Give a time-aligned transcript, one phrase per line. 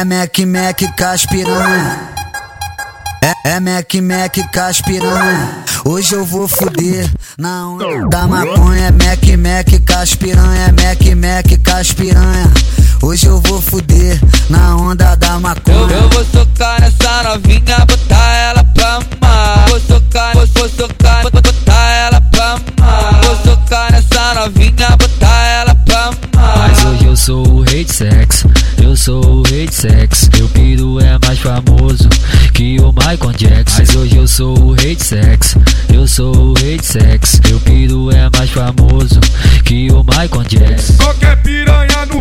[0.00, 2.08] É Mac Mac caspiranha.
[3.22, 5.62] É, é Mac Mac caspiranha.
[5.84, 7.06] Hoje eu vou fuder
[7.36, 8.86] na onda da maconha.
[8.86, 10.68] É Mac Mac caspiranha.
[10.68, 12.50] É Mac Mac caspiranha.
[13.02, 14.18] Hoje eu vou fuder
[14.48, 15.76] na onda da maconha.
[15.76, 17.84] Eu, eu vou socar nessa novinha,
[29.00, 30.28] sou o rei de sexo.
[30.36, 32.06] Meu piro é mais famoso
[32.52, 33.78] que o Michael Jackson.
[33.78, 35.58] Mas hoje eu sou o rei de sexo,
[35.90, 37.40] eu sou o rei de sexo.
[37.48, 39.18] Meu piro é mais famoso
[39.64, 41.02] que o Michael Jackson.
[41.02, 42.20] Qualquer piranha no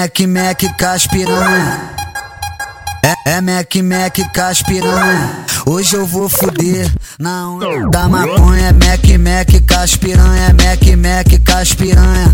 [0.00, 1.78] Mac Mac caspiranha.
[3.04, 5.30] É, é Mac Mac caspiranha.
[5.66, 8.68] Hoje eu vou fuder na onda da maconha.
[8.68, 10.46] É Mac Mac caspiranha.
[10.46, 12.32] É Mac Mac caspiranha.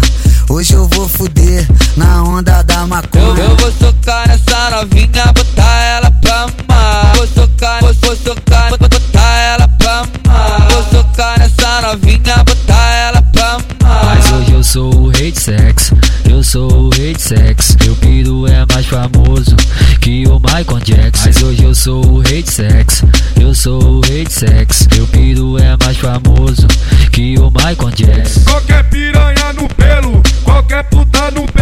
[0.48, 3.24] Hoje eu vou fuder na onda da Eu, maconha.
[3.24, 7.16] eu vou socar nessa novinha, botar ela pra mamar.
[7.16, 10.68] Vou socar, vou, vou socar, botar ela pra mamar.
[10.70, 14.04] Vou socar nessa novinha, botar ela pra mamar.
[14.04, 15.96] Mas hoje eu sou o rei de sexo,
[16.36, 17.76] eu sou o rei de sexo.
[17.82, 19.56] Meu piro é mais famoso
[20.02, 21.24] que o Michael Jackson.
[21.26, 23.08] Mas hoje eu sou o rei de sexo,
[23.40, 24.86] eu sou o rei de sexo.
[24.94, 26.66] Meu piro é mais famoso
[27.10, 28.40] que o Michael Jackson.
[28.50, 31.55] Qualquer piranha no pelo, qualquer puta no.